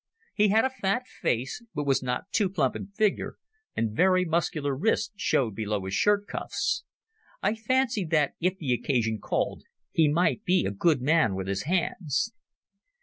He 0.33 0.47
had 0.47 0.65
a 0.65 0.71
fat 0.71 1.05
face, 1.07 1.63
but 1.75 1.85
was 1.85 2.01
not 2.01 2.31
too 2.31 2.49
plump 2.49 2.75
in 2.75 2.87
figure, 2.87 3.35
and 3.75 3.95
very 3.95 4.25
muscular 4.25 4.75
wrists 4.75 5.11
showed 5.15 5.53
below 5.53 5.85
his 5.85 5.93
shirt 5.93 6.25
cuffs. 6.25 6.83
I 7.43 7.53
fancied 7.53 8.09
that, 8.09 8.33
if 8.39 8.57
the 8.57 8.73
occasion 8.73 9.19
called, 9.19 9.61
he 9.91 10.07
might 10.07 10.43
be 10.43 10.65
a 10.65 10.71
good 10.71 11.03
man 11.03 11.35
with 11.35 11.45
his 11.47 11.65
hands. 11.69 12.33